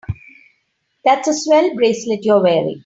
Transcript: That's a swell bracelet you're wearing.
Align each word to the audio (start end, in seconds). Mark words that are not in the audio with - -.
That's 1.05 1.27
a 1.27 1.33
swell 1.35 1.75
bracelet 1.75 2.21
you're 2.23 2.41
wearing. 2.41 2.79